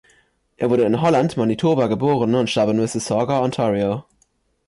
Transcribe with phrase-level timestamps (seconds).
[0.57, 4.03] Er wurde in Holland, Manitoba geboren und starb in Mississauga, Ontario.